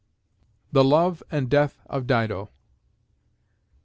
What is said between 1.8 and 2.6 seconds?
OF DIDO.